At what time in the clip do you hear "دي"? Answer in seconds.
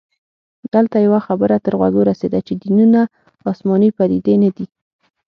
4.57-4.65